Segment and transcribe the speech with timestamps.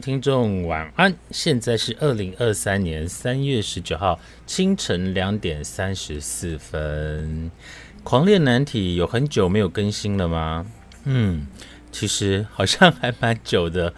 [0.00, 7.50] 听众晚安，现在是二零二三年三月十九号清晨两点三十四分。
[8.02, 10.66] 狂恋难题有很久没有更新了吗？
[11.04, 11.46] 嗯，
[11.92, 13.92] 其实好像还蛮久的，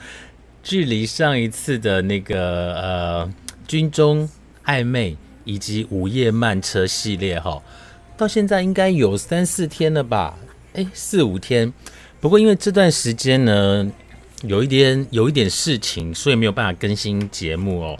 [0.63, 3.33] 距离上一次的那个呃
[3.69, 4.29] 军中
[4.65, 7.63] 暧昧以及午夜慢车系列哈，
[8.17, 10.37] 到现在应该有三四天了吧？
[10.73, 11.73] 诶，四五天。
[12.21, 13.89] 不过因为这段时间呢。
[14.43, 17.99] 有一点有一点事情，所以没有办法更新节目哦，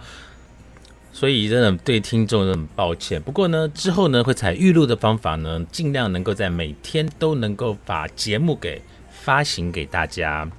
[1.13, 3.23] 所以真的对听众很抱歉。
[3.23, 10.51] 不过呢，之后呢会采预录的方法呢，尽量能够在每天都能够把节目给发行给大家。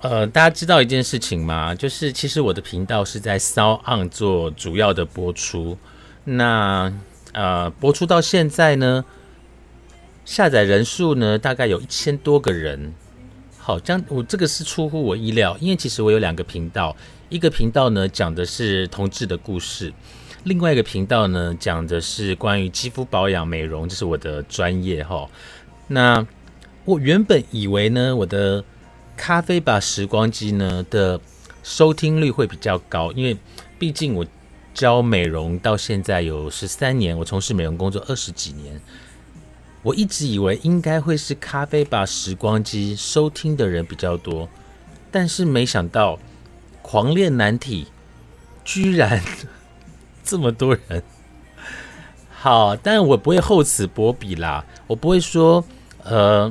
[0.00, 1.74] 呃，大家知道一件事情吗？
[1.74, 5.78] 就是其实我的频道是在骚做主要的播出，
[6.24, 6.92] 那
[7.32, 9.06] 呃播出到现在呢，
[10.26, 12.92] 下载人数呢大概有一千多个人。
[13.66, 16.94] 好，这样我这个是出乎我意料，因为其实我有两个频道，
[17.30, 19.90] 一个频道呢讲的是同志的故事，
[20.42, 25.26] 另外一个频道呢讲的是关于肌肤保养美容，这是我的专业哈。
[25.88, 26.26] 那
[26.84, 28.62] 我原本以为呢，我的
[29.16, 31.18] 咖啡吧时光机呢的
[31.62, 33.34] 收听率会比较高，因为
[33.78, 34.26] 毕竟我
[34.74, 38.78] 教美容到现在有十三年，我从事美容工作二十几年。
[39.84, 44.48] 我一直以为应该会是咖啡吧时光机收听的人比较多，
[45.10, 46.18] 但是没想到
[46.80, 47.86] 狂恋难题
[48.64, 49.22] 居然
[50.24, 51.02] 这么多人。
[52.30, 55.62] 好，但我不会厚此薄彼啦，我不会说
[56.02, 56.50] 呃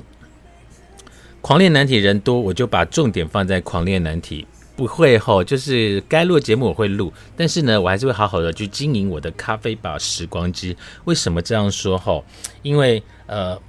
[1.42, 4.46] 狂恋难题人多，我就把重点放在狂恋难题。
[4.76, 10.76] 不会吼，就是该录节目我会录，但是呢，我还是会好好的去经营我的咖啡吧时光机。
[11.06, 12.26] 为什么这样说吼？
[12.64, 13.60] 因为呃，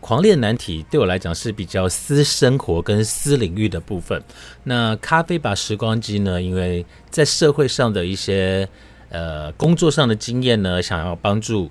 [0.00, 4.22] 狂恋难题对我来讲是比较私生活跟私领域的部分。
[4.64, 6.40] 那咖啡吧时光机呢？
[6.40, 8.68] 因为在社会上的一些
[9.10, 11.70] 呃工作上的经验呢，想要帮助。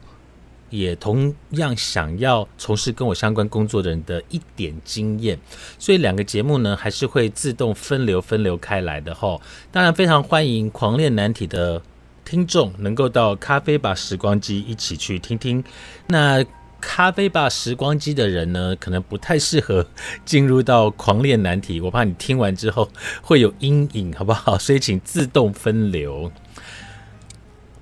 [0.69, 5.39] 也同样想要从事跟我相关工作的人的一点经验，
[5.79, 9.41] 所以两个节目呢还是会自动分流分流开来的吼。
[9.71, 11.81] 当然非常欢迎狂恋难题的
[12.25, 15.63] 听众能够到咖啡吧时光机一起去听听。
[16.07, 16.43] 那
[16.79, 19.85] 咖啡吧时光机的人呢，可能不太适合
[20.25, 22.89] 进入到狂恋难题，我怕你听完之后
[23.21, 24.57] 会有阴影，好不好？
[24.57, 26.31] 所以请自动分流。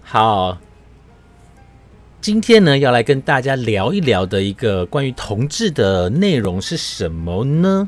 [0.02, 0.58] 好。
[2.22, 7.88] 今天呢，要来跟大家聊一聊的一个关于同志的内容是什么呢？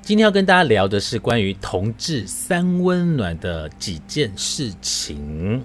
[0.00, 5.62] 今天要跟大家聊的是关于同志三温暖的几件事情。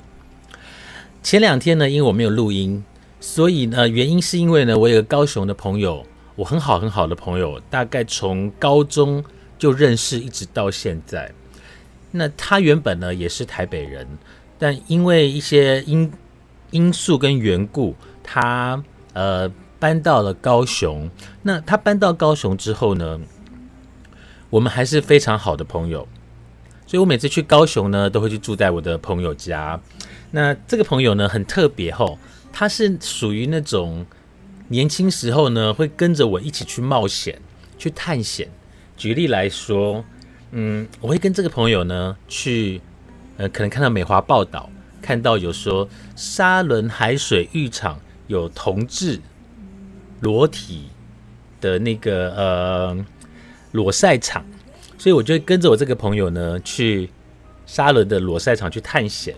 [1.23, 2.83] 前两天呢，因为我没有录音，
[3.21, 6.05] 所以呢，原因是因为呢，我有个高雄的朋友，
[6.35, 9.23] 我很好很好的朋友，大概从高中
[9.59, 11.31] 就认识，一直到现在。
[12.09, 14.07] 那他原本呢也是台北人，
[14.57, 16.11] 但因为一些因
[16.71, 18.83] 因素跟缘故，他
[19.13, 21.09] 呃搬到了高雄。
[21.43, 23.19] 那他搬到高雄之后呢，
[24.49, 26.07] 我们还是非常好的朋友。
[26.87, 29.79] 所以我每次去高雄呢，都会去住在我的朋友家。
[30.31, 32.17] 那这个朋友呢，很特别吼，
[32.53, 34.05] 他是属于那种
[34.67, 37.41] 年轻时候呢，会跟着我一起去冒险、
[37.77, 38.49] 去探险。
[38.95, 40.03] 举例来说，
[40.51, 42.81] 嗯，我会跟这个朋友呢去，
[43.37, 44.69] 呃，可能看到美华报道。
[45.01, 49.19] 看到有说沙伦海水浴场有同志
[50.19, 50.89] 裸体
[51.59, 53.05] 的那个呃
[53.71, 54.45] 裸赛场，
[54.99, 57.09] 所以我就跟着我这个朋友呢去
[57.65, 59.35] 沙伦的裸赛场去探险。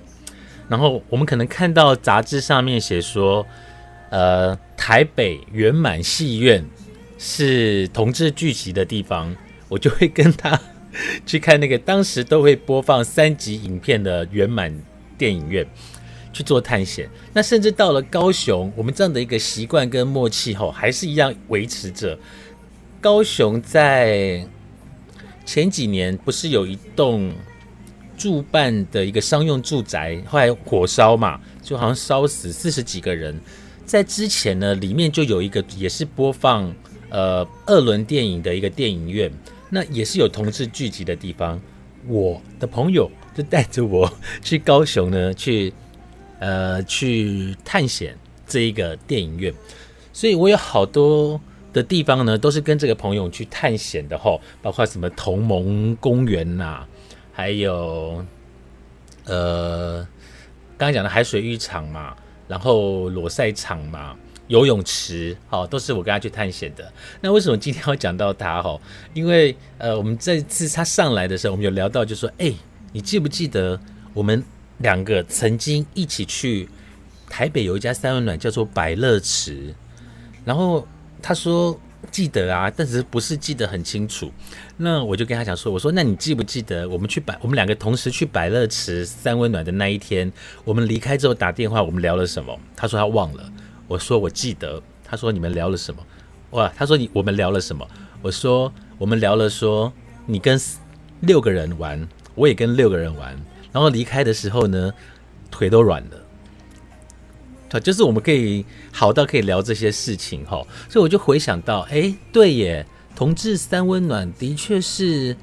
[0.70, 3.46] 然后我们可能看到杂志上面写说，
[4.10, 6.66] 呃，台北圆满戏院
[7.18, 9.36] 是同志聚集的地方，
[9.68, 10.60] 我就会跟他
[11.26, 14.74] 去看那个当时都会播放三级影片的圆满
[15.18, 15.66] 电影院
[16.32, 17.10] 去做探险。
[17.34, 22.18] 那甚至到了高雄，我们这样的一个习惯跟默契后，还是一样维持着。
[23.02, 24.48] 高雄在
[25.46, 27.34] 前几年不是有一栋
[28.24, 33.38] 住办的一个商用住宅，后来火烧嘛，就好像烧死四十几个人。
[33.86, 36.74] 在之前呢，里面就有一个也是播放
[37.10, 39.30] 呃二轮电影的一个电影院。
[39.70, 41.60] 那也是有同志聚集的地方，
[42.08, 44.10] 我的朋友就带着我
[44.42, 45.74] 去高雄呢，去
[46.40, 48.18] 呃去探险
[48.48, 49.54] 这一个电影院，
[50.14, 51.42] 所以我有好多
[51.74, 56.88] 的地方呢，都是跟这个朋友去探险的吼，包括什么同盟公园呐，
[57.34, 58.24] 还有
[59.26, 60.08] 呃
[60.78, 62.16] 刚刚讲的海水浴场嘛，
[62.48, 64.16] 然后裸赛场嘛。
[64.48, 66.92] 游泳池，好，都是我跟他去探险的。
[67.22, 68.62] 那为什么今天要讲到他？
[68.62, 68.80] 哈，
[69.14, 72.54] 因为呃，我们这次他上来的时候，我们有聊到，就说，哎，
[72.92, 73.80] 你记不记得
[74.14, 74.44] 我们
[74.80, 76.68] 两个曾经一起去
[77.30, 79.74] 台北有一家三温暖，叫做百乐池。
[80.44, 80.86] 然后
[81.22, 81.80] 他说
[82.12, 84.32] 记得啊，但是不是记得很清楚。
[84.78, 90.32] 那我就跟他讲说，我说那你记不记得我们去百，我们两个同时去百乐池三温暖的那一天，
[90.64, 92.58] 我们离开之后打电话，我们聊了什么？
[92.76, 93.52] 他说他忘了。
[93.88, 96.02] 我说我记得，他说你们聊了什么？
[96.52, 97.88] 哇，他说你我们聊了什么？
[98.22, 99.92] 我说我们聊了说
[100.26, 100.60] 你跟
[101.22, 103.36] 六个人玩，我也跟六个人玩，
[103.72, 104.94] 然后离开的时候呢，
[105.52, 106.23] 腿都软了。
[107.80, 112.86] 就是我们可以好到可以聊这些事情哈，所以我就回想到，哎，对耶，
[113.16, 115.36] 同志三温暖的确是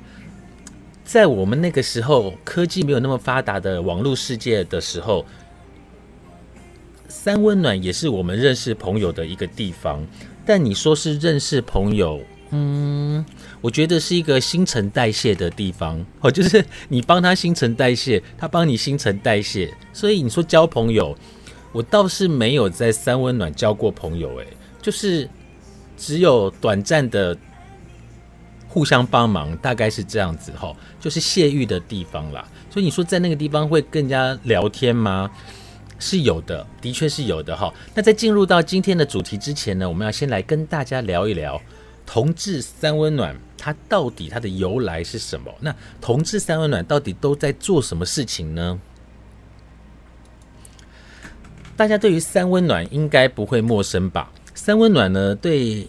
[1.05, 5.25] 在我们那个时候科技没有那么发达的网络世界的时候。
[7.13, 10.07] 三温暖也是我们认识朋友的一个地方，
[10.47, 13.23] 但你说是认识朋友，嗯，
[13.61, 16.03] 我觉得是一个新陈代谢的地方。
[16.21, 21.15] 哦，就是你帮他新陈代谢，他帮你新陈代谢，所以你说交朋友，
[21.73, 24.47] 我倒是没有在三温暖交过朋友，诶，
[24.83, 25.29] 就是
[25.97, 27.37] 只有短暂的
[28.69, 32.47] 互相帮忙，大概是这样子哈，就是泄欲的地方啦。
[32.71, 35.31] 所以你说在那个地方会更加聊天吗？
[35.99, 37.73] 是有的，的确是有的哈。
[37.95, 41.61] 那在进入到今天的主题之前呢，我们要先来跟大家聊一聊
[42.07, 45.53] 同志三温暖，它到底它的由来是什么？
[45.61, 48.81] 那同志三温暖到底都在做什么事情呢？
[51.81, 54.31] 大家对于三温暖应该不会陌生吧？
[54.53, 55.89] 三温暖呢，对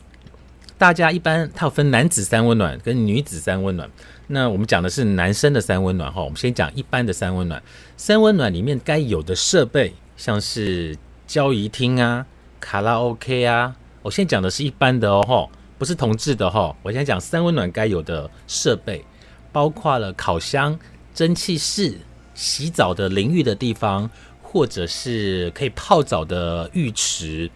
[0.77, 3.91] 大家一般它有分男子三温暖跟女子三温暖。
[4.27, 7.61] 那我们讲的是男生的三温暖哈，我们先讲一般的三温暖。
[7.97, 10.97] 三温暖里面该有的设备，像是
[11.27, 12.25] 交谊厅啊、
[12.61, 13.75] 卡拉 OK 啊。
[14.01, 16.73] 我现在讲的是一般的哦哈，不是同志的哈。
[16.83, 19.03] 我现在讲三温暖该有的设备，
[19.51, 20.79] 包括了烤箱、
[21.13, 21.97] 蒸汽室、
[22.33, 24.09] 洗澡的淋浴的地方，
[24.51, 27.49] 或者是可以泡澡的浴池，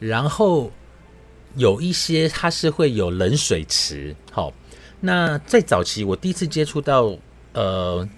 [0.00, 0.72] 然后
[1.54, 4.52] 有一些它是会有冷水池，好。
[4.98, 7.16] 那在早期，我第一次接触到
[7.52, 8.08] 呃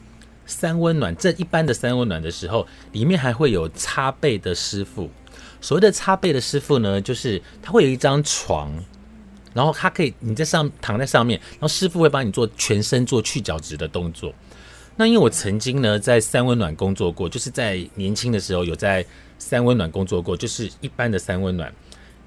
[0.46, 5.10] 三温暖这一般的三温暖的时候，里面还会有擦背的师傅。
[5.60, 8.72] 所谓的擦背的师傅呢，就是他会有一张床，
[9.52, 14.32] 然后他可以你在上躺在上面，然后师傅会帮你做全身做去角质的动作。
[14.98, 19.02] 那因为我曾经呢在三温暖工作过，就是在年轻的时候有在
[19.38, 21.72] 三温暖工作过，就是一般的三温暖，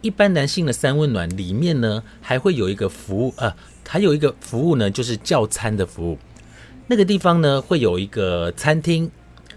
[0.02, 3.54] 一般男性的三温暖里面呢还会有一个服务呃。
[3.86, 6.18] 还有一个服务呢，就是叫餐的服务。
[6.88, 9.12] 那个地方呢，会有一个餐厅，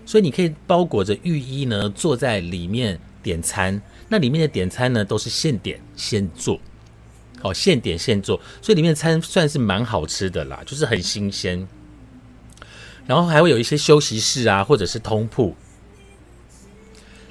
[0.04, 3.80] 所以你可以包裹着浴衣呢，坐在里面点餐。
[4.08, 6.58] 那里面的点餐呢，都是现点现做，
[7.42, 11.64] 哦，现点现做，所以里面的餐算是蛮好吃的啦，就是很新鲜。
[13.06, 15.54] 然后还会有一些休息室啊，或者是通铺。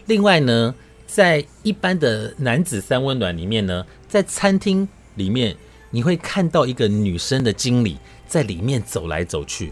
[0.05, 0.75] 另外呢，
[1.05, 5.55] 在一般的男子三温暖里面呢，在餐厅里面。
[5.95, 9.71] 你会看到一个女生的经理在里面走来走去。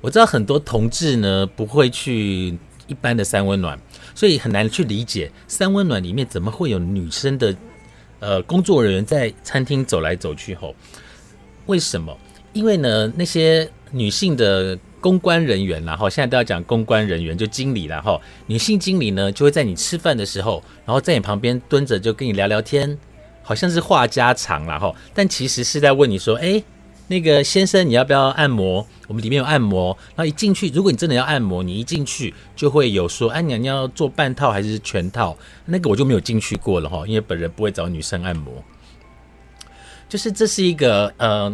[0.00, 3.78] 我知道很多同志呢不会去一般的三温暖，
[4.14, 7.54] 所以很难去理解三温暖里面怎么会有女生的
[8.18, 10.54] 呃工作人员在餐厅走来走去。
[10.54, 10.74] 后
[11.66, 12.16] 为什么？
[12.52, 22.98] 因为呢那些女性的公关人员，然后现在都要讲公关人员，就经理然后女性经理呢就会在你吃饭的时候，然后在你旁边蹲着，就跟你聊聊天。
[23.44, 26.62] 好像是话家常啦哈，但其实是在问你说，哎，
[27.08, 28.86] 那个先生你要不要按摩？
[29.08, 35.36] 我们里面有按摩，然后一进去，如果你真的要按摩，你一进去就会有说，哎，你要做半套还是全套？
[35.66, 38.62] 那个我就没有进去过了哈，因为本人不会找女生按摩。
[40.08, 41.52] 就是这是一个呃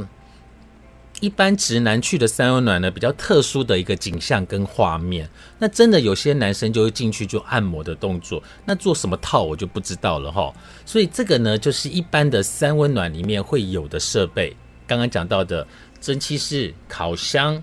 [1.20, 5.28] 一般直男去的三温暖呢，比较特殊的一个景象跟画面。
[5.58, 10.54] 那真的有些男生就会进去就按摩的动作，那做什么套我就不知道了哈。
[10.86, 14.56] 所以这个呢，就是一般的三温暖里面会有的设备。
[14.86, 15.66] 刚刚讲到的
[16.00, 17.60] 蒸汽室、烤箱、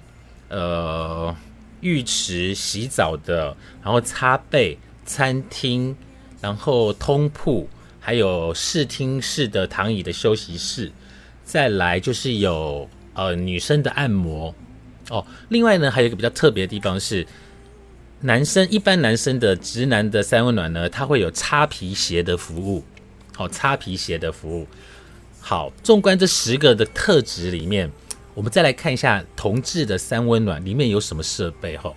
[0.49, 1.33] 呃
[1.79, 5.95] 浴池、洗澡的，然后擦背、餐厅，
[6.41, 7.69] 然后通铺，
[8.01, 10.91] 还有视听室的躺椅的休息室，
[11.45, 12.89] 再来就是有。
[13.15, 14.53] 呃，女生的按摩
[15.09, 17.25] 哦，另外呢，还有一个比较特别的地方是，
[18.19, 22.83] 男生一般男生的直男的三温暖呢，它会有擦皮鞋的服务，
[23.33, 24.67] 好，擦皮鞋的服务。
[25.39, 27.89] 好，纵观这十个的特质里面，
[28.33, 31.93] 我们再来看一下同志的三温暖里面有什么设备哈。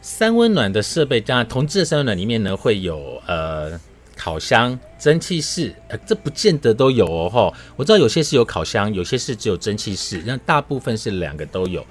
[0.00, 3.78] 三温暖的设备，当然同志的三温暖里面呢会有呃。
[4.18, 7.54] 烤箱、蒸汽室，呃，这不见得都有哦，哈。
[7.76, 11.86] 我知道有些是有烤箱，有些是只有蒸汽室，那大部分是两个都有。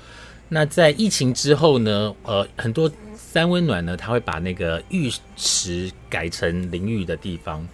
[0.50, 7.66] 那在疫情之后呢，呃，很多三温暖呢，它会把那个浴池改成淋浴的地方。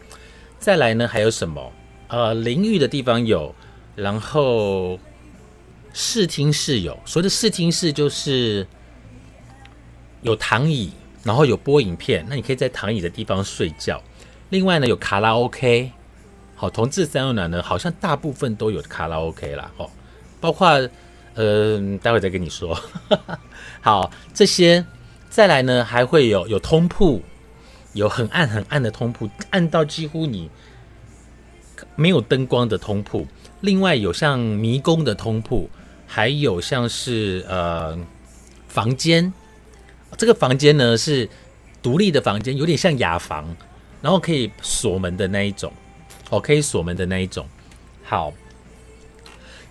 [0.59, 1.71] 再来呢，还有什么？
[2.07, 3.53] 呃，淋浴的地方有，
[3.95, 4.99] 然后
[5.93, 6.97] 视听室有。
[7.05, 8.65] 所谓的视听室就是
[10.21, 10.91] 有躺椅，
[11.23, 14.01] 然后有播影片，那你可以在躺椅的地方睡觉。
[14.53, 15.91] 另外呢，有卡拉 OK，
[16.55, 19.89] 好，同志三温暖呢，好像大部分都有卡拉 OK 啦，哦，
[20.39, 20.67] 包括，
[21.33, 22.79] 呃，待会再跟你说。
[23.81, 24.85] 好，这些
[25.27, 27.23] 再来呢，还会有有通铺，
[27.93, 30.51] 有很暗很暗的通铺，暗到几乎你
[31.95, 33.25] 没有灯光的通铺。
[33.61, 35.67] 另外有像迷宫的通铺，
[36.05, 37.97] 还有像是呃
[38.67, 39.33] 房间，
[40.15, 41.27] 这个房间呢是
[41.81, 43.57] 独立的房间，有点像雅房。
[44.03, 45.71] 然后可以锁门的那一种，
[46.29, 47.47] 哦，可以锁门的那一种。
[48.03, 48.33] 好，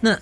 [0.00, 0.18] 那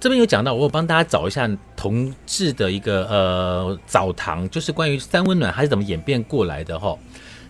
[0.00, 1.46] 这边有讲到，我有帮大家找一下
[1.76, 6.98] 同志的一个呃澡堂，就是关于三温暖还是怎么演变过来的哈。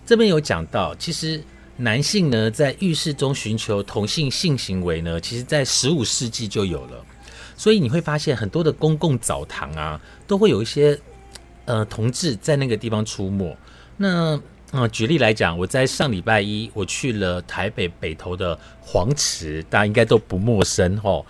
[0.04, 1.40] 这边有讲到，其实
[1.76, 7.04] 男性呢在浴室中寻求同性性行为呢，其实在十五世纪就有了。
[7.56, 10.98] 所以你会发现很多的公共澡堂啊，都会有一些
[11.66, 13.56] 呃同志在那个地方出没。
[13.96, 14.36] 那
[14.72, 21.26] 嗯，举例来讲，我在上礼拜一我去了台北北投的黄池，大家应该都不陌生哦。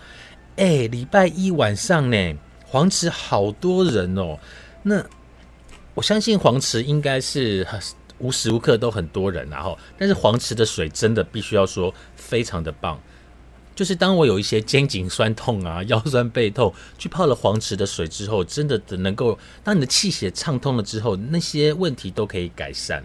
[0.57, 2.35] 哎，礼拜一晚上呢，
[2.67, 4.37] 黄池好多人哦。
[4.83, 5.03] 那
[5.95, 7.65] 我相信黄池应该是
[8.19, 12.99] 无时无刻都很多人，然后，但是黄池的水真的必须要说非常的棒。
[13.73, 23.03] 就是当我有一些肩颈酸痛啊、腰酸背痛，去泡了黄池的水之后，真的能够当你的气血畅通了之后，那些问题都可以改善。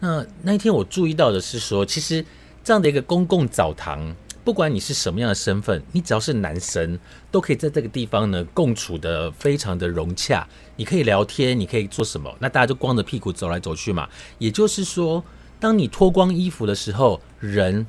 [0.00, 2.24] 那那一天我注意到的是说，其实
[2.64, 6.98] 这样的一个公共澡堂，不管你是什么样的身份，你只要是男生，
[7.30, 10.48] 都可以在这个地方呢共处的非常的融洽。
[10.76, 12.34] 你可以聊天，你可以做什么？
[12.38, 14.08] 那大家就光着屁股走来走去嘛。
[14.38, 15.22] 也就是说，
[15.58, 17.86] 当你脱光衣服的时候，人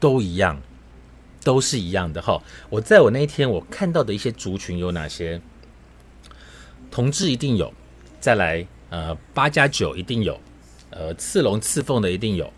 [0.00, 0.58] 都一样，
[1.44, 2.42] 都是一样的哈。
[2.70, 5.42] 我在我那一天我看到的一些族群有哪些？
[6.90, 7.72] 同志一定有，
[8.20, 10.40] 再来呃八加九一定有。
[10.94, 12.52] 呃，刺龙刺凤的一定有，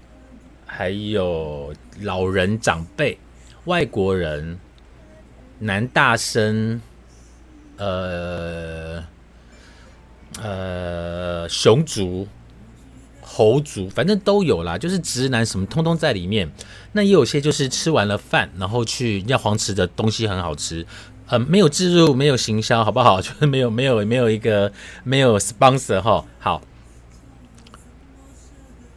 [0.66, 1.72] 还有
[2.02, 3.16] 老人长辈、
[3.66, 4.58] 外国人、
[5.60, 6.80] 男大生，
[7.76, 9.04] 呃
[10.42, 12.26] 呃，熊族、
[13.22, 16.50] 猴族，反正都有啦，就是直男什么通通在里面。
[16.90, 20.84] 那也有些就是吃完了饭，然后去尿黄池的东西很好吃，
[21.28, 23.20] 呃，没有置入，没有行销，好不好？
[23.22, 24.72] 就是没有没有没有一个
[25.04, 26.60] 没有 sponsor 哈，好。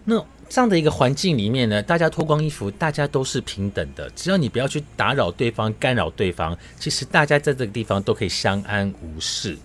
[0.10, 4.10] 那这样的一个环境里面呢，大家脱光衣服，大家都是平等的。
[4.12, 9.58] 只要你不要去打扰对方、干扰对方，其实大家在这个地方都可以相安无事。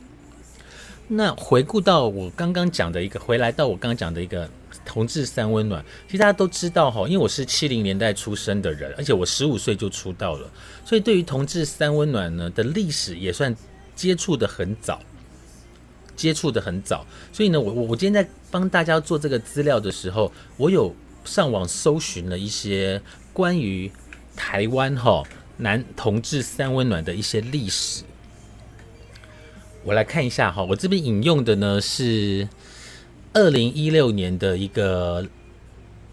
[1.07, 4.51] 那回顾到我刚刚讲的一个，回来到我刚刚讲的一个
[4.85, 10.51] 同志三温暖，其实大家都知道哈，因为我是七零年代出生的人，而且我十五岁就出道了，
[10.85, 13.55] 所以对于同志三温暖呢的历史也算
[13.95, 15.01] 接触的很早。
[16.23, 23.02] 接触的很早，所以呢，我我我今天在帮大家做这个资料的时候，我有上网搜寻了一些
[23.33, 23.91] 关于
[24.37, 25.25] 台湾哈
[25.57, 28.05] 男同志三温暖的一些历史。
[29.83, 32.49] 我来看一下哈，我这边引用的呢是
[33.33, 35.26] 二零一六年的一个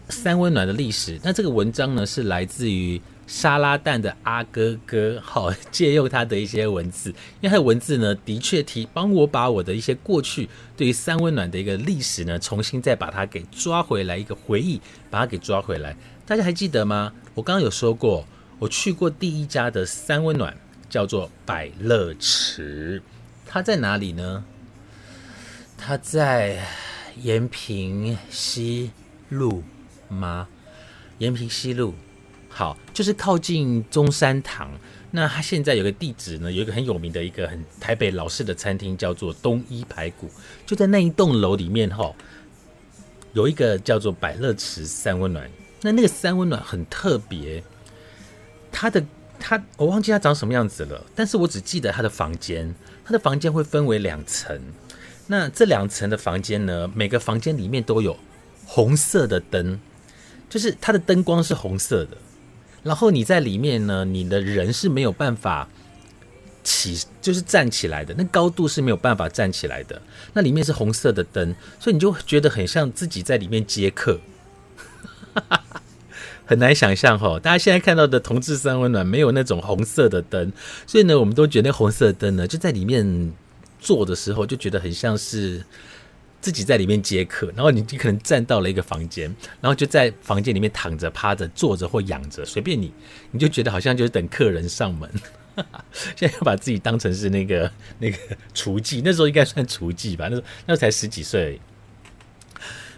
[0.08, 1.20] 三温暖的历史。
[1.22, 3.00] 那这个文章呢是来自于。
[3.30, 7.10] 沙拉蛋的阿哥哥，好借用他的一些文字，
[7.40, 15.96] 因为他的文字呢，的确提帮我把我的一些过去对于三温暖的一个历史呢，重新再把它给抓回来，一个回忆，把它给抓回来。
[16.26, 17.12] 大家还记得吗？
[17.32, 18.26] 我刚刚有说过，
[18.58, 20.56] 我去过第一家的三温暖，
[20.88, 23.00] 叫做百乐池。
[23.46, 24.42] 它在哪里呢？
[25.78, 26.66] 它在
[27.22, 28.90] 延平西
[29.28, 29.62] 路
[30.08, 30.48] 吗？
[31.18, 31.94] 延平西路，
[32.60, 34.70] 好，就是靠近中山堂。
[35.10, 40.28] 那它现在有个地址呢，有一个很有名的一个很台北老式的餐厅，叫做东一排骨，
[40.66, 42.14] 就在那一栋楼里面哈，
[43.32, 45.50] 有一个叫做百乐池三温暖。
[45.80, 47.64] 那那个三温暖很特别，
[48.70, 49.02] 它的
[49.38, 52.74] 它我忘记它长什么样子了，但是我只记得它的房间，
[53.06, 54.60] 它的房间会分为两层。
[55.26, 58.18] 那这两层的房间呢，每个房间里面都有
[58.66, 59.80] 红色的灯，
[60.50, 62.18] 就是它的灯光是红色的。
[62.82, 65.68] 然后你在里面呢，你的人是没有办法
[66.62, 70.00] 起，就是站起来的，那高度是没有办法站起来的。
[70.34, 74.20] 那里面是红色的灯，所以你就觉得很像自己在里面接客。
[76.44, 80.52] 很难想象哈，大家现在看到的同志三温暖没有那种红色的灯，
[80.84, 83.32] 所以呢，我们都觉得那红色的灯呢，就在里面
[83.78, 85.64] 坐的时候，就觉得很像是
[86.40, 87.52] 自己在里面接客。
[87.54, 92.92] 然后你你可能站到了一个房间，然后就在房间里面躺着、趴着、坐着或仰着，随便你，
[93.30, 95.10] 你就觉得好像就是等客人上门。
[96.16, 98.16] 现在要把自己当成是那个那个
[98.54, 100.28] 厨妓，那时候应该算厨妓吧？
[100.28, 101.60] 那时候那时候才十几岁。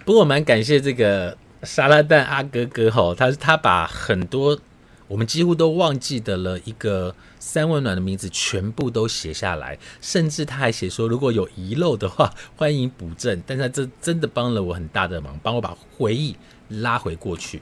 [0.05, 1.37] 不过我蛮感谢这个。
[1.65, 4.59] 沙拉蛋阿哥哥吼，他他把很多
[5.07, 13.43] 我们几乎都忘记的了一个三温暖的名字全部都写下来，甚至他还写说如果有遗漏的话，欢迎补正。
[13.45, 16.37] 但是这真的帮了我很大的忙，帮我把回忆
[16.69, 17.61] 拉回过去。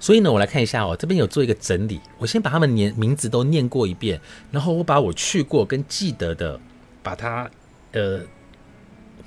[0.00, 4.18] 所以呢，我来看一下哦，这边有做一个整理，我先把他们年名字都念过一遍，
[4.50, 6.58] 然后我把我去过跟记得的，
[7.02, 7.50] 把它
[7.92, 8.20] 呃。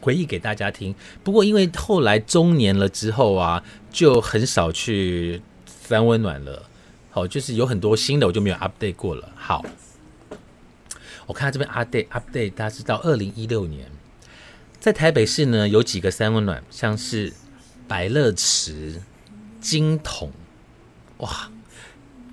[0.01, 0.93] 回忆给大家听。
[1.23, 6.61] 不过，因为后来中年了之后啊，就很少去三温暖了。
[7.15, 9.31] 好，就是有很多新的，我就没有 update 过了。
[9.37, 9.63] 好，
[11.25, 13.89] 我看到这边 update update，大家知道二零一六年，
[14.81, 17.31] 在台北市呢有几个三温暖，像是
[17.87, 19.01] 百乐池、
[19.61, 20.29] 金桶，
[21.19, 21.49] 哇，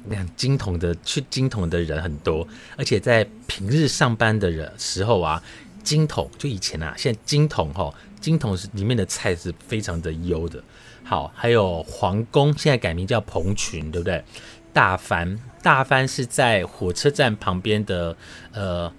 [0.04, 5.40] 你看金桶的去金桶的人很多，而且在平日上班的人时候啊。
[5.84, 10.62] 金桶就以前啊，现在金桶哈，金桶是里面的菜是非常的优的。
[11.02, 14.24] 好，还有皇宫，现在改名叫蓬群，对不对？
[14.72, 18.16] 大帆，大帆是在火车站旁边的
[18.52, 18.92] 呃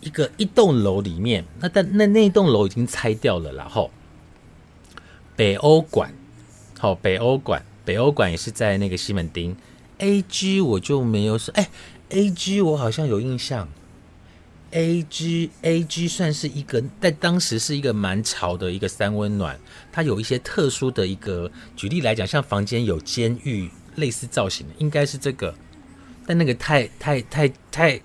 [0.00, 3.90] 一个一栋楼里面，那但那那栋楼已经拆掉了，然后
[5.34, 6.12] 北欧馆，
[6.78, 9.56] 好，北欧馆，北欧馆也是在那个西门町。
[9.98, 11.70] A G 我就没有说，哎
[12.10, 13.68] ，A G 我好像有印象。
[14.72, 19.58] A G A G 算是一个在当时是一个蛮潮的一个三温暖，
[19.90, 25.54] 它有一些特殊的一个举例来讲，像房间有监狱类似造型的，应该是这个，
[26.26, 28.00] 但那个太太太太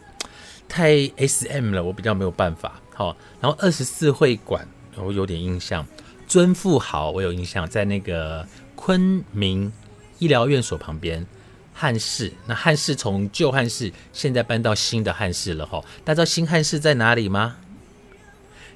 [0.67, 2.81] 太 S M 了，我比较没有办法。
[2.93, 5.85] 好，然后二十四会馆我有点印象，
[6.27, 9.71] 尊富豪我有印象，在那个昆明
[10.19, 11.25] 医疗院所旁边。
[11.73, 15.83] 汉室，那汉室从旧汉室现在搬到新的汉室了哈。
[16.03, 17.55] 大家知道新汉室在哪里吗？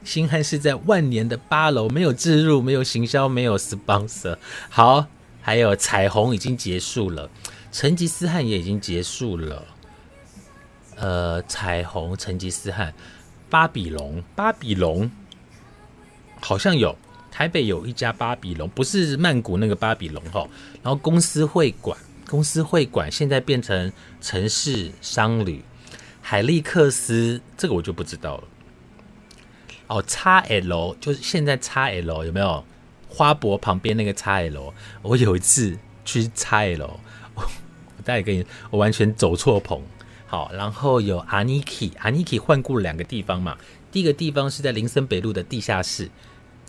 [0.03, 4.37] 新汉室在万年的八楼，没有置入，没有行销，没有 sponsor。
[4.69, 5.05] 好，
[5.45, 7.29] 还有彩虹已经结束了，
[7.71, 9.63] 成吉思汗也已经结束了。
[10.95, 12.91] 呃，彩虹、成吉思汗、
[13.47, 15.11] 巴比龙、巴比龙
[16.41, 16.97] 好像有
[17.29, 20.47] 台北有一家巴比龙，不是曼谷那个巴比龙哈。
[20.81, 21.95] 然后公司会馆。
[22.27, 25.63] 公司会馆现在变成城市商旅，
[26.23, 28.43] 海利克斯这个我就不知道了。
[29.85, 32.65] 哦，叉 L 就是现在叉 L 有没有
[33.15, 34.73] 花博旁边那个叉 L？
[35.01, 36.99] 我有一次去叉 L，
[37.33, 37.43] 我
[38.03, 39.81] 大概跟你我完全走错棚。
[40.27, 43.57] 好，然后有 Aniki，Aniki 换过两个地方嘛。
[43.89, 46.09] 第一个地方是在林森北路的地下室，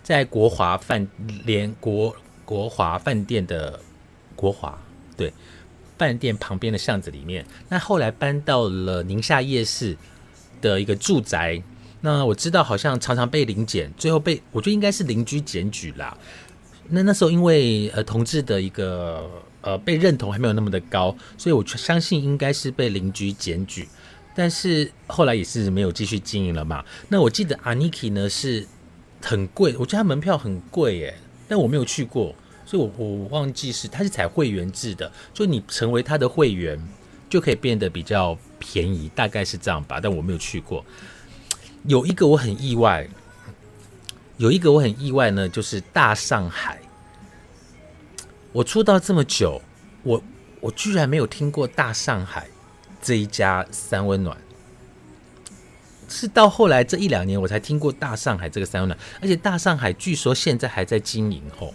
[0.05, 1.09] 在国华饭
[1.45, 3.81] 联国国华饭店的
[4.37, 4.79] 国华。
[5.17, 5.33] 对，
[5.99, 9.97] 饭店旁边的巷子里面，那后来搬到了宁夏夜市
[10.61, 11.61] 的一个住宅。
[12.07, 16.16] 那我知道好像常常被临检，最后被我觉得应该是邻居检举啦。
[16.88, 19.29] 那那时候因为呃同志的一个
[19.61, 23.88] 呃被认同还没有那么的高，所以我相信应该是被邻居检举。
[24.37, 26.85] 但是后来也是没有继续经营了嘛。
[27.09, 28.64] 那我记得 Aniki 呢是
[29.21, 32.33] 很贵，我觉得他门票很贵耶，但我没有去过。
[32.64, 36.81] 所以，我我忘记是它是采会员制的，就你成为他的会员，
[37.29, 39.99] 就可以变得比较便宜，大概是这样吧。
[40.01, 40.85] 但我没有去过。
[41.87, 43.09] 有一个我很意外，
[44.38, 46.81] 有一个我很意外呢，就是大上海。
[48.53, 49.62] 我出道这么久，
[50.03, 50.22] 我
[50.61, 52.49] 我居然没有听过大上海
[53.01, 54.37] 这一家三温暖，
[56.09, 61.72] 是到后来这一两年我才听过大上海这个三温暖，而且大上海据说现在还在经营吼。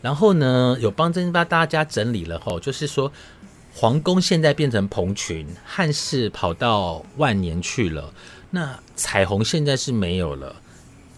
[0.00, 3.10] 然后呢，有帮真帮大家整理了吼，就是说
[3.74, 8.14] 皇宫现在变成蓬群，汉室跑到万年去了，
[8.54, 10.54] 那彩虹现在是没有了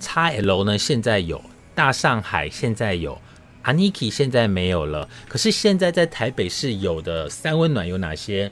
[0.00, 1.38] ，XL 呢现在有，
[1.74, 3.20] 大上海现在有
[3.62, 8.50] ，Aniki 现在没有了，可是现在在台北市有的三温暖有哪些？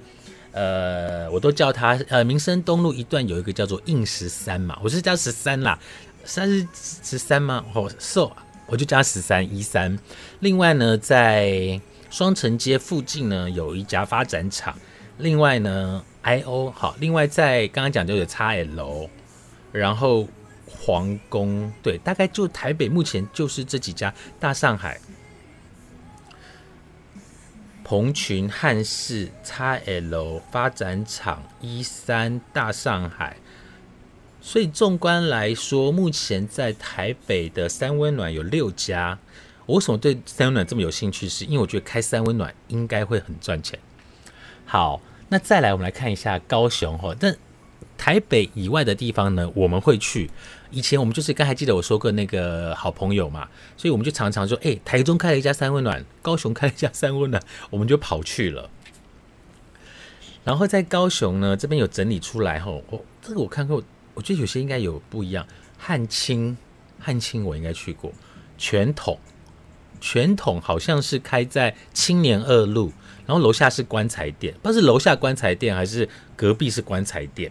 [0.52, 5.78] 呃，我都叫它呃民生东路一段有一个叫做硬十三嘛，我是叫十三啦，
[6.26, 7.64] 三是十三吗？
[7.72, 8.30] 哦，so。
[8.66, 9.98] 我就加十三一三。
[10.40, 11.78] 另外呢，在
[12.10, 14.74] 双城街附近呢，有一家发展厂。
[15.18, 16.96] 另外呢，I O 好。
[16.98, 19.08] 另外在刚刚讲就有 X L，
[19.70, 20.26] 然后
[20.66, 24.12] 皇宫对，大概就台北目前就是这几家。
[24.40, 25.00] 大上海、
[27.84, 33.36] 鹏群、汉室、X L 发展厂、一三大上海。
[34.40, 39.18] 所以纵观来说，目前在台北的三温暖有六家。
[39.64, 41.26] 我为什么对三温暖这么有兴趣？
[41.26, 43.78] 是因为我觉得开三温暖应该会很赚钱。
[44.66, 45.00] 好，
[45.34, 47.12] 那再来我们来看一下高雄哈。
[47.18, 47.36] 但
[47.98, 50.30] 台北以外的地方呢，我们会去。
[50.70, 58.70] 以前我们就是刚才记得我说过那个好朋友嘛，所以我们就常常说，哎，台中开了一家三温暖，高雄开了一家三温暖，我们就跑去了。
[60.44, 62.70] 然后在高雄呢，这边有整理出来哈。
[62.70, 63.82] 我这个我看过。
[64.14, 65.44] 我觉得有些应该有不一样。
[65.76, 66.56] 汉清，
[67.00, 68.12] 汉清我应该去过。
[68.56, 69.18] 全统，
[70.00, 72.92] 全统好像是开在青年二路，
[73.26, 77.50] 然后楼下是棺材店，不知道是楼下棺材店还是隔壁是棺材店。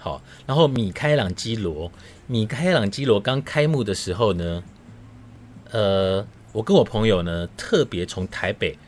[0.00, 1.90] 好，然后米开朗基罗，
[2.26, 4.62] 米开朗基罗刚开幕的时候呢，
[5.70, 8.78] 呃，我跟我朋友呢特别从台北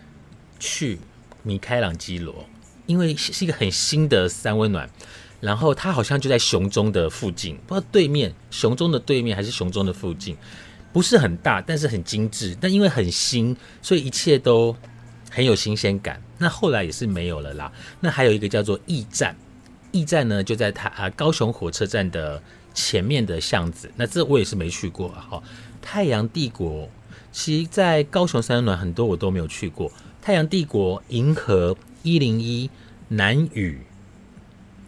[0.58, 0.98] 去
[1.42, 2.46] 米开朗基罗，
[2.86, 4.90] 因为是一个很新的三温暖。
[5.38, 10.34] 然后它好像就在雄中的附近，不知道对面雄中的对面还是雄中的附近，
[10.94, 12.56] 不是很大，但是很精致。
[12.58, 14.74] 但因为很新，所以一切都
[15.30, 16.22] 很有新鲜感。
[16.38, 17.72] 那后来也是没有了啦。
[18.00, 19.36] 那还有一个叫做驿站，
[19.92, 22.42] 驿站呢就在它啊高雄火车站的
[22.74, 23.90] 前面的巷子。
[23.96, 25.42] 那这我也是没去过哈。
[25.80, 26.88] 太阳帝国，
[27.32, 29.90] 其实在高雄三暖很多我都没有去过。
[30.20, 32.68] 太阳帝国、银河一零一、
[33.08, 33.80] 南屿。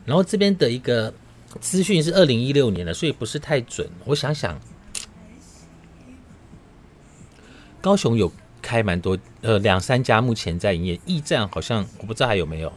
[0.04, 1.12] 然后这边的一个
[1.61, 3.88] 资讯是二零一六年的，所以不是太准。
[4.06, 4.58] 我想想，
[7.80, 8.32] 高雄有
[8.68, 11.00] 开蛮多，呃，两三家目前在营业。
[11.07, 12.70] 驿站好像我不知道还有没有。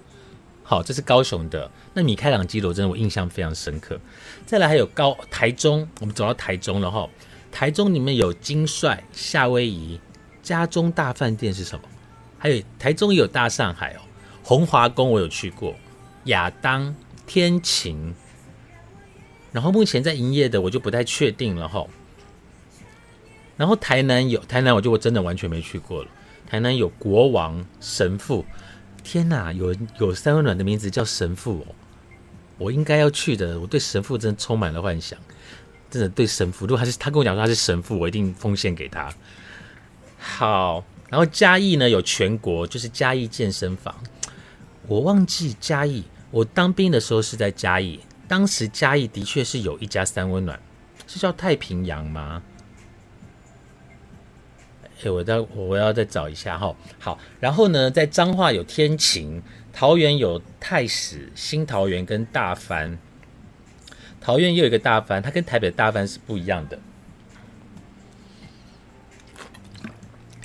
[0.63, 1.69] 好，这是高雄的。
[1.93, 3.99] 那米开朗基罗真的我印象非常深刻。
[4.45, 7.09] 再来还有高台中，我们走到台中了哈。
[7.51, 9.99] 台中里面有金帅、夏威夷、
[10.41, 11.83] 家中大饭店是什么？
[12.37, 13.99] 还有台中也有大上海哦，
[14.41, 15.75] 红华宫我有去过，
[16.25, 16.95] 亚当。
[17.27, 18.13] 天晴，
[19.53, 21.87] 然后目前在营业的我就不太确定了哈。
[23.61, 26.09] 然后台南有台南，我就我真的完全没去过了。
[26.49, 28.43] 台南有国王神父，
[29.03, 31.75] 天哪，有有三温暖的名字叫神父哦，
[32.57, 33.59] 我应该要去的。
[33.59, 35.19] 我对神父真的充满了幻想，
[35.91, 39.13] 真的对神父，如果他是他跟我讲说他是神父，我一定奉献给他。
[40.17, 43.95] 好，然后嘉义呢有全国，就是嘉义健身房，
[44.87, 46.03] 我忘记嘉义。
[46.31, 50.59] 我当兵的时候是在嘉义，当时嘉义的确是有一家三温暖，
[51.05, 52.41] 是叫太平洋吗？
[55.03, 56.75] 哎，我再我要再找一下哈。
[56.99, 59.41] 好，然后呢，在彰化有天晴，
[59.73, 62.97] 桃园有太史、新桃园跟大帆，
[64.19, 66.79] 桃园又有一个大帆，它跟台北的大帆是不一样的。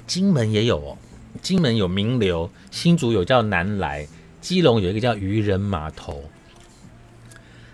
[0.07, 0.99] 金门也有哦，
[1.42, 4.07] 金门有名流，新竹有叫南来。
[4.40, 6.23] 基隆有一个叫渔人码头。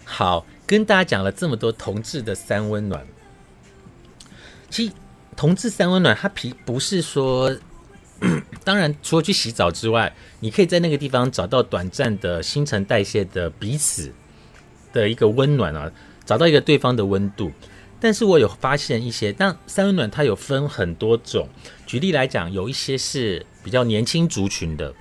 [0.05, 3.07] 好，跟大家讲了这么多同志的三温暖。
[4.71, 4.93] 其实
[5.37, 7.55] 同志三温暖，它皮不是说，
[8.65, 14.13] 当然除了去洗澡之外，你可以在那个地方找到短暂的新陈代谢的彼此
[14.93, 15.91] 的一个温暖啊，
[16.25, 17.51] 找到一个对方的温度。
[17.99, 21.49] 但是我有发现一些，但三温暖它有分很多种。
[21.87, 24.93] 举例来讲，有一些是比较年轻族群的。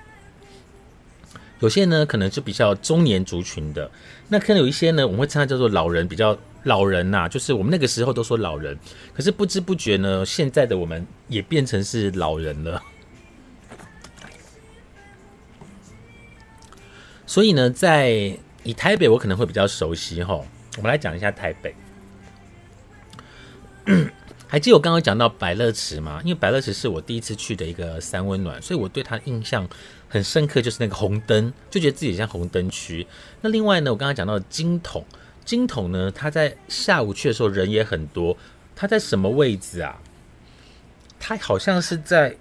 [1.58, 3.90] 有些呢，可能是比较中年族群的，
[4.28, 8.78] 那可能有一些呢，我们会称它叫做老人，比较老人呐，就是我们那个时候都说老人，
[9.14, 12.82] 可是不知不觉呢，现在的我们也变成是老人了。
[17.26, 20.34] 所以呢，在以台北我可能会比较熟悉哈，
[20.76, 21.74] 我们来讲一下台北。
[24.46, 26.20] 还记得我刚刚讲到百乐池吗？
[26.22, 29.66] 因为百乐池是我第一次去的一个三温暖，所以我对它印象
[30.08, 33.06] 很深刻，就是那个红灯，就觉得自己像红灯区。
[33.40, 35.02] 那另外呢，我刚刚讲到金桶，
[35.44, 38.36] 金桶呢，它在下午去的时候人也很多，
[38.74, 40.00] 它在什么位置啊？
[41.18, 42.36] 它好像是在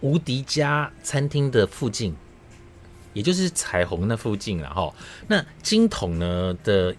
[0.00, 2.16] 无敌家餐厅的附近，
[3.12, 4.92] 也就是彩虹那附近了哈。
[5.28, 6.94] 那金桶呢的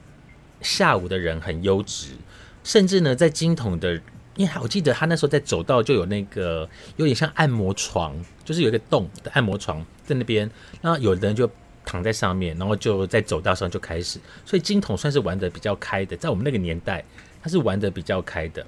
[0.62, 2.16] 下午的人很优质。
[2.64, 4.00] 甚至呢，在金桶的，
[4.38, 8.16] 因为我记得他那时候在走道就有那个有点像按摩床，
[8.46, 10.50] 就是有一个洞的按摩床在那边，
[10.82, 11.46] 那有的人就
[11.86, 17.04] 躺在上面，然后就在走道上就开始，所以金桶算是玩的比较开的，在我们那个年代，
[17.42, 18.66] 他是玩的比较开的。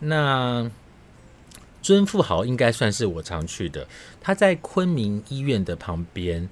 [0.00, 0.70] 那
[1.82, 3.86] 尊富豪应该算是我常去的，
[4.20, 6.48] 他在昆明医院的旁边，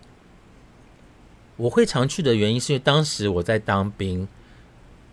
[1.56, 4.28] 我会常去的原因是因为当时我在当兵。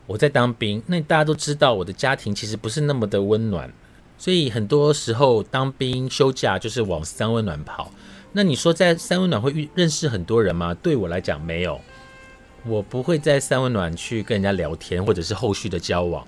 [0.06, 3.72] 我在当兵，那大家都知道我的家庭其实不是那么的温暖，
[4.18, 7.90] 所以很多时候当兵休假就是往三温暖跑。
[8.34, 10.74] 那你说在三温暖会遇认识很多人吗？
[10.74, 11.80] 对我来讲没有，
[12.66, 16.28] 我不会在三温暖去跟人家聊天或者是后续的交往。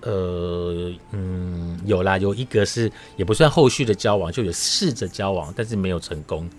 [0.00, 6.50] 呃，嗯，有啦，有一个是也不算后续的交往，就有试着交往，但是没有成功。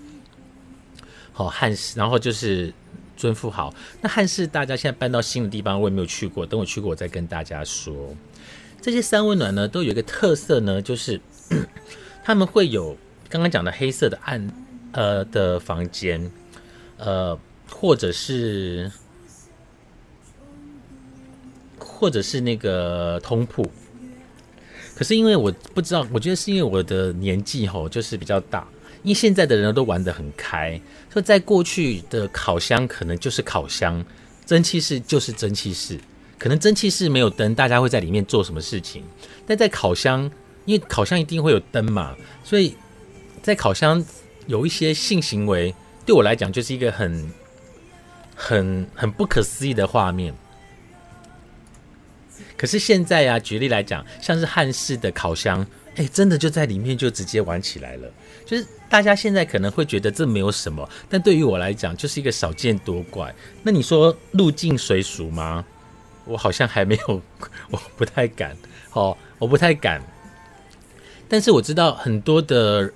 [1.34, 2.74] 好汉室，然后就是。
[3.18, 6.46] 尊富豪，那汉室大家现在搬到新的地方，我也没有去过。
[6.46, 8.14] 等我去过，我再跟大家说。
[8.82, 11.22] 这些三温暖呢，都有一个特色呢，就是
[12.26, 12.98] 他们会有
[13.30, 14.46] 刚刚讲的黑色的暗
[14.96, 16.32] 呃的房间，
[16.98, 17.38] 呃，
[17.70, 18.90] 或者是
[21.78, 23.70] 或者是那个通铺。
[24.96, 28.66] 可是因为我不知道，我觉得是因为我的年纪吼，就是比较大。
[29.04, 30.82] 因为现在的人都玩得很开，
[31.14, 34.04] 所以在过去的烤箱可能就是烤箱，
[34.48, 36.00] 蒸汽室就是蒸汽室，
[36.40, 39.04] 可能蒸汽室没有灯，大家会在里面做什么事情？
[39.46, 40.24] 但在烤箱，
[40.66, 42.76] 因为烤箱一定会有灯嘛，所以
[43.44, 44.04] 在烤箱
[44.48, 45.74] 有一些性行为，
[46.06, 47.32] 对我来讲就是一个很、
[48.36, 50.34] 很、很不可思议的画面。
[52.58, 58.12] 可是现在呀，举例来讲，像是汉式的烤箱，哎，真的就在里面就直接玩起来了，
[58.46, 58.66] 就是。
[58.88, 63.34] 大家现在可能会觉得这没有什么，但对于我来讲就是一个少见多怪。
[63.64, 65.66] 那你说入境随俗吗？
[66.24, 67.22] 我好像还没有，
[67.72, 68.56] 我不太敢。
[68.94, 70.02] 哦，我不太敢。
[71.28, 72.90] 但是我知道很多的，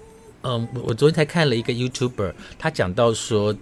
[0.44, 3.56] 嗯，我昨天才看了一个 YouTuber，他讲到说，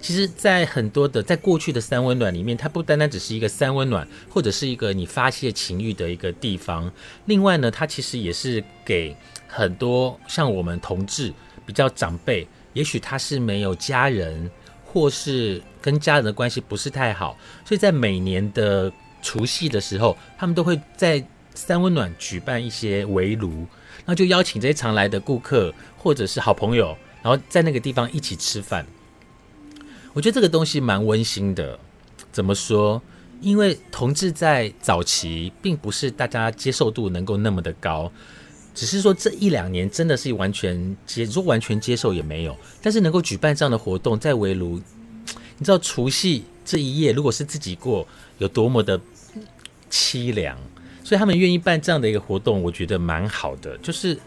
[0.00, 6.90] 其实，在很多的在过去的三温暖里面，它不单单只是一个三温暖，或者是一个你发泄情欲的一个地方。
[7.24, 9.16] 另外呢，它其实也是给
[9.48, 11.32] 很多像我们同志。
[11.64, 14.48] 比较长辈，也许他是没有家人，
[14.84, 21.20] 或是跟家人的关系不是太好，所以在每年的除夕的时候，他们都会在
[21.56, 23.66] 三温暖举办一些围炉，
[24.06, 28.86] 那就邀请这些常来的顾客或者是好朋友，然后在那个地方一起吃饭。
[30.14, 31.78] 我觉得这个东西蛮温馨的。
[32.32, 33.02] 怎么说？
[33.40, 38.10] 因为同志在早期并不是大家接受度能够那么的高。
[38.74, 42.56] 只是说这一两年真的是完全接，说完全接受也没有。
[42.82, 44.80] 但是能够举办这样的活动，在围炉，
[45.58, 48.06] 你知道除夕这一夜如果是自己过，
[48.38, 49.00] 有多么的
[49.90, 50.58] 凄凉。
[51.06, 54.18] 所以他们愿意办这样的一个活动，我觉得蛮好的，就是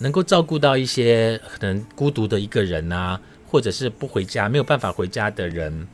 [0.00, 5.88] 能够照顾到一些可能孤独的一个人啊，或者是不回家没有办法回家的人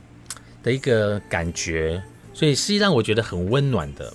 [0.61, 2.03] 的一个感觉。
[2.33, 4.13] 所以实际上我觉得很温暖的，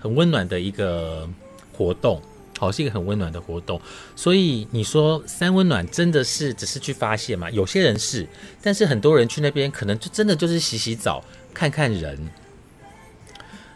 [0.00, 1.30] 很温暖的一个
[1.72, 2.20] 活动。
[2.58, 3.80] 好，是一个很温暖的活动，
[4.16, 7.48] 所以你说三温暖真的是只是去发泄吗？
[7.50, 8.26] 有些人是，
[8.60, 11.24] 但是很多人去那边可能就真的就是洗洗澡、
[11.54, 12.18] 看看人，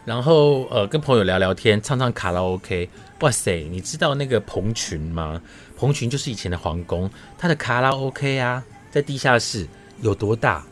[0.05, 2.89] 然后呃跟朋友聊聊天、唱唱卡拉 OK。
[3.21, 5.41] 哇塞，你知道那个蓬群吗？
[5.75, 9.67] 蓬群就是以前的皇宫，它的卡拉 OK 啊，在地下室
[10.01, 10.63] 有多大？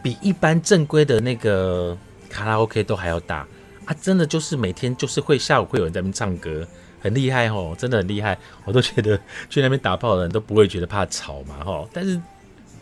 [0.00, 1.96] 比一般正规的那个
[2.30, 3.44] 卡拉 OK 都还要大
[3.84, 3.96] 啊！
[4.00, 6.64] 真的就是每天就是会下午会有人在那边唱歌。
[7.00, 12.20] 很厉害哦，真的很厉害，我都觉得去那边打炮的人都不会觉得怕吵嘛，吼，但是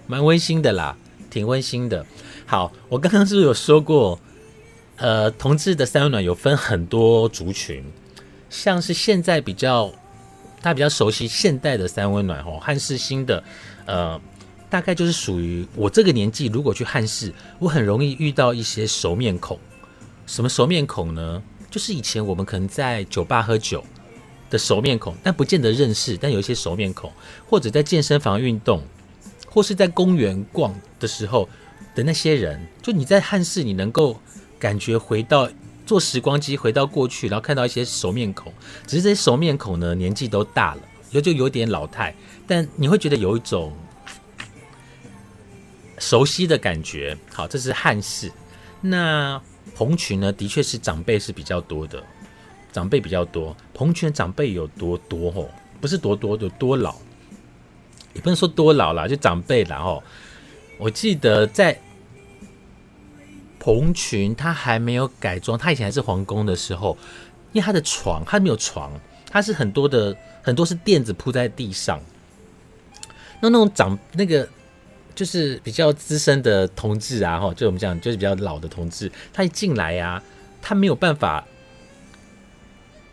[0.06, 0.96] 蛮温馨的啦，
[1.30, 2.04] 挺温馨的。
[2.44, 4.18] 好，我刚刚是不是有说过，
[4.96, 7.84] 呃，同志的三温暖有分很多族群，
[8.48, 9.88] 像是现在比较
[10.60, 13.42] 大家比较熟悉现代的三温暖，吼，汉室新的，
[13.84, 14.20] 呃，
[14.68, 19.58] 大概就是属于我这个年纪，如果去汉室，我很容易遇到一些熟面孔。
[20.26, 21.42] 什么熟面孔呢？
[21.70, 23.84] 就是以前我们可能在酒吧喝酒。
[24.48, 27.10] 的熟面孔，但不见得认识，但有一些熟面孔，
[27.48, 28.80] 或者在健身房运动，
[29.48, 31.48] 或是在公园逛的时候
[31.96, 34.16] 的那些人，就你在汉室，你能够
[34.58, 35.48] 感觉回到
[35.84, 38.52] 坐时光机回到过去，然后看到一些熟面孔，
[38.86, 42.14] 只是这些熟面孔呢年纪都大了，有就有点老态，
[42.46, 43.72] 但你会觉得有一种
[45.98, 47.16] 熟悉的感觉。
[47.32, 48.30] 好，这是汉室。
[48.80, 49.40] 那
[49.74, 52.02] 蓬群呢，的确是长辈是比较多的，
[52.72, 53.56] 长辈比较多。
[53.72, 55.48] 蓬群的长辈有多多哦？
[55.80, 56.94] 不是多多有多老，
[58.14, 60.02] 也不能说多老啦，就长辈啦哦。
[60.78, 61.78] 我记得在
[63.66, 66.96] 蓬群，他还没有改装，他以前还是皇宫的时候，
[67.52, 68.92] 因为他的床，他没有床，
[69.28, 72.00] 他是很多的很多是垫子铺在地上。
[73.40, 74.48] 那那种长那个
[75.16, 80.22] 就是比较资深的同志啊，哈，就我们讲就是比较老的同志，他一进来呀，
[80.62, 81.44] 他没有办法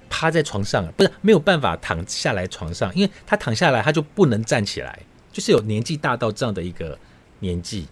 [0.07, 4.99] 趴在床上，不是没有办法躺下来床上，因为他躺下来他就不能站起来，
[5.31, 6.95] 就是有年纪大到这样的一个
[7.39, 7.87] 年纪。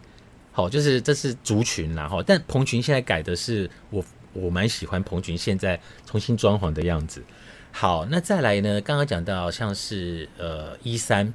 [0.53, 7.23] 好，就是这是族群然后，但棚群现在改的是我我蛮喜欢棚群现在重新装潢的样子。
[7.71, 8.81] 好，那再来呢？
[8.81, 11.33] 刚刚讲到像是呃一三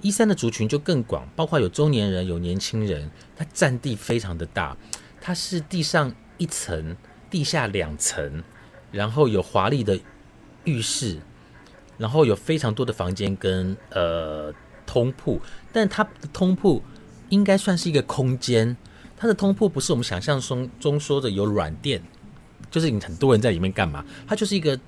[0.00, 4.76] 一三的族群就更广，包括有中年人有年轻人，它占地非常的大，
[5.20, 6.96] 它是地上一层，
[7.30, 8.42] 地下两层，
[8.90, 9.96] 然后有华丽的
[10.64, 11.20] 浴室，
[11.98, 14.52] 然后有非常多的房间跟呃
[14.84, 15.40] 通铺，
[15.72, 16.82] 但它的通铺。
[17.28, 18.76] 应该算是一个空间，
[19.16, 22.02] 它的通铺不是我们想象中中说的有软垫，
[22.70, 24.04] 就是你很多人在里面干嘛？
[24.26, 24.78] 它就是一个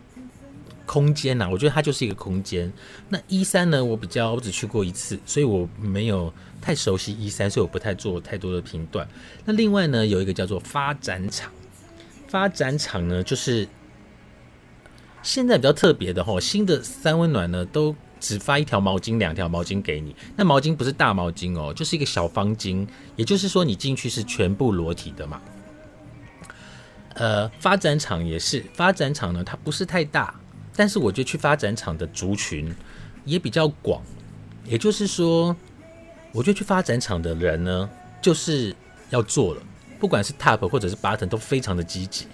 [0.87, 1.49] 空间呐。
[1.51, 2.73] 我觉得它就是一个空间。
[3.09, 9.09] 那一三呢，我比较我只去过一次，所以我没有太熟悉一三，所以我不太做太多的评断。
[9.45, 11.51] 那另外呢，有一个叫做发展场，
[12.29, 13.69] 发展场呢，就是
[15.23, 17.97] 现在比较特别的哈，新的三温暖呢都。
[18.21, 25.41] 只发一条毛巾、两条毛巾给你，那毛巾不是大毛巾哦，就是一个小方巾，也就是说你进去是全部裸体的嘛。
[27.15, 30.35] 呃，发展场也是，发展场呢它不是太大，
[30.77, 32.73] 但是我觉得去发展场的族群
[33.25, 34.01] 也比较广，
[34.65, 35.55] 也就是说，
[36.33, 37.91] 我觉得去发展场的人呢
[38.23, 38.75] 就是
[39.11, 39.63] 要做了，
[39.99, 42.27] 不管是 top 或者是 button 都非常的积极。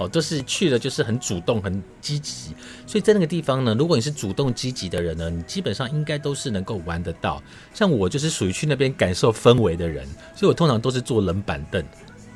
[0.00, 2.54] 哦，都是去了，就是很主动、很积极，
[2.86, 7.42] 所以在那个地方呢，如果你是主动积极的人呢，你基本上应该都是能够玩得到。
[7.74, 11.84] 像我就是属于去那边感受氛围的人，所以我通常都是坐冷板凳。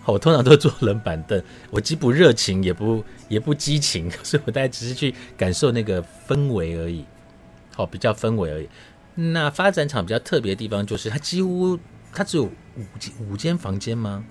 [0.03, 7.03] 好，我通常都坐冷板凳，我既不热情，也不也不激情， 所以我大概只是去感受那个氛围而已。
[7.75, 8.69] 好，比较氛围而已。
[9.15, 11.79] 那发展场比较特别的地方就是，它几乎
[12.13, 14.23] 它只有五间五间房间吗？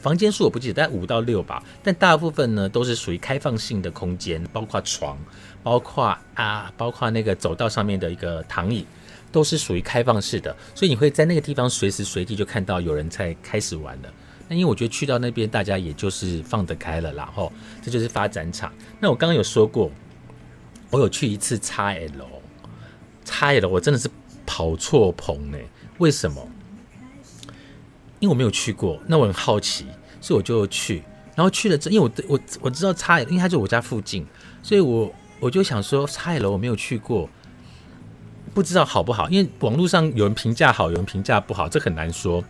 [0.00, 1.62] 房间数我不记得，大概五到六吧。
[1.82, 5.16] 但大部分呢都是属于开放性的空间，包括床，
[5.62, 8.86] 包括啊，包括那个走道上面的一个躺椅，
[9.30, 10.56] 都是属于开放式的。
[10.74, 14.08] 所以你会在那个地方随时随地就看到有人在开始玩了。
[14.48, 18.72] 那因为我觉得去到那边，大家也就是放得开了，然后这就是发展场。
[18.98, 19.90] 那我刚刚有说过，
[20.90, 24.08] 我有去一次 XL，XL 我真的是
[24.44, 25.58] 跑错棚呢。
[25.98, 26.46] 为什么？
[28.20, 29.86] 因为我没有去过，那我很好奇，
[30.20, 31.02] 所以我就去。
[31.34, 34.26] 然后去了这，因为我我我知道差因为它就我家附近，
[34.62, 37.28] 所以我我就想说叉 L 我没有去过，
[38.52, 39.28] 不知道好不好。
[39.30, 42.44] 因为网络上有人评价好，有人评价不好，这很难说。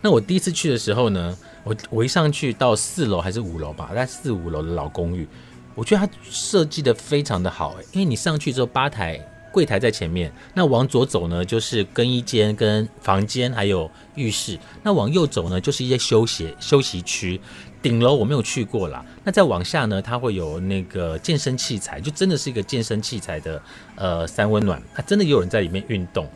[0.00, 5.26] 那我第一次去的时候呢，我我一上去到四楼还是五楼吧，在四五楼的老公寓，
[5.74, 9.20] 我觉得它设计的非常的好，因为你上去之后吧台。
[9.56, 14.58] 柜台在前面，那往左走呢，就是更衣间、跟房间，还有浴室。
[14.82, 17.40] 那往右走呢，就是一些休息休息区。
[17.80, 19.02] 顶楼我没有去过啦。
[19.24, 23.62] 那再往下呢，它会有那个健身器材，就真的是一个健身器材的
[23.94, 26.28] 呃三温暖，它真的有人在里面运动。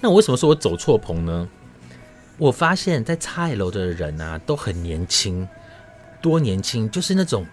[0.00, 1.48] 那我为什么说我走错棚呢？
[2.36, 5.48] 我发现，在叉 L 的人啊，都很年轻，
[6.20, 7.46] 多年轻，就是那种。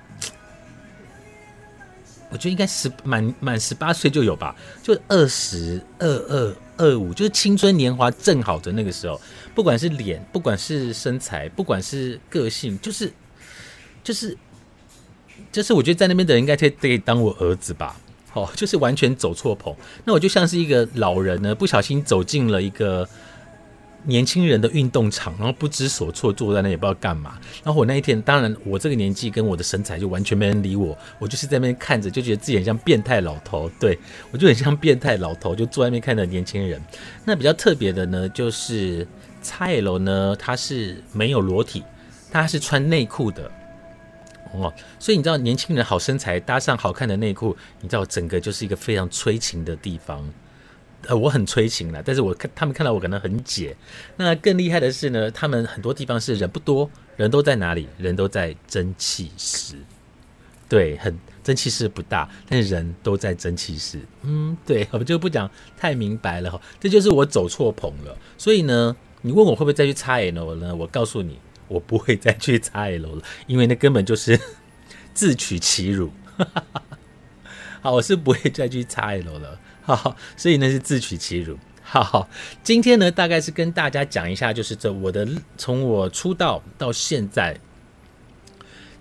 [2.34, 9.22] 我觉得应该十满满十八岁就有吧，就二十二二二五，就是青春年华正好的那个时候。
[9.54, 13.14] 不管是脸，不管是身材，不管是个性，就是
[14.04, 14.36] 就是
[15.52, 17.96] 就是，我觉得在那边的人应该可以可以当我儿子吧。
[18.34, 19.76] 哦，就是完全走错棚，
[20.06, 23.08] 那我就像是一个老人呢，不小心走进了一个。
[24.06, 27.40] 年轻人的运动场，然后不知所措，坐在那也不知道干嘛。
[27.64, 33.70] 然后我那一天，当然我这个年纪跟我的身材就完全没人理我，我就是在那边看着，就觉得自己很像变态老头。
[33.80, 33.98] 对
[34.32, 36.82] 我就很像变态老头，就坐在那边看着年轻人。
[37.24, 39.08] 那比较特别的呢，就是
[39.42, 41.84] 蔡楼呢，它是没有裸体，
[42.32, 43.50] 它是穿内裤的
[44.54, 44.74] 哦。
[45.00, 50.30] 所以你知道，年轻人好身材搭上好看的内裤，你知道整个就是一个非常催情的地方。
[51.08, 53.76] 呃，我很催情了，但是我看他们看到我可能很解。
[54.16, 57.88] 那更厉害的是呢，他们很多地方是人不多，人都在哪里？
[57.98, 59.76] 人都在蒸汽室。
[60.70, 64.00] 对，很蒸汽室不大，但是人都在蒸汽室。
[64.24, 66.60] 嗯，对，我们就不讲太明白了哈。
[66.80, 68.18] 这就是我走错棚了。
[68.38, 70.74] 所以呢，你问我会不会再去插 L 呢？
[70.76, 71.38] 我告诉你，
[71.68, 74.40] 我不会再去插 L 了，因为那根本就是
[75.14, 76.10] 自取其辱。
[77.84, 79.60] 好，我是不会再去叉 L 了。
[79.82, 81.60] 好，所以那是自取其辱。
[81.82, 82.30] 好，
[82.64, 85.28] 今天呢大概是跟大家讲一下，就是这我的
[85.58, 87.60] 从我出道到现在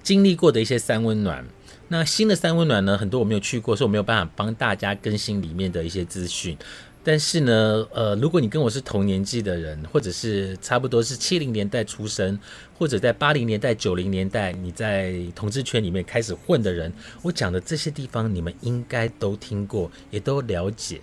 [0.03, 1.45] 经历过的一些三温暖。
[1.87, 6.59] 那新的三温暖呢，很多我没有去过，所以我没有办法帮大家更新里面的一些资讯。
[7.05, 12.39] 但是呢，呃，如果你跟我是同年纪的人，或者是差不多是七零年代出生，
[12.79, 16.93] 或者在八零年代、九零年代你在同志圈里面开始混的人，
[17.23, 21.01] 我讲的这些地方，你们应该都听过，也都了解。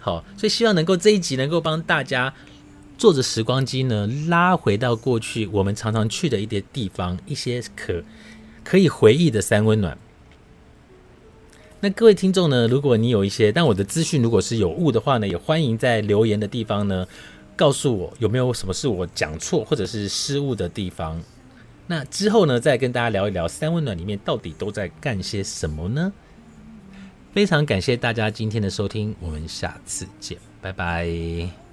[0.00, 2.34] 好，所以希望能够这一集能够帮大家
[2.98, 8.02] 坐着时光机呢，拉回到过去我们常常去的一些地方，一些可
[8.64, 9.96] 可以回忆的三温暖。
[11.80, 12.66] 那各位听众呢？
[12.66, 17.06] 如果你有一些，但我的资讯如果是有误的话呢，也欢迎在留言的地方呢
[17.54, 21.20] 告诉我有没有什么是我讲错或者是失误的地方。
[21.86, 26.12] 那之后呢，再跟大家聊一聊三温暖里面到底都在干些什么呢？
[27.32, 31.65] 非常感谢大家今天的收听，我们下次见，拜拜。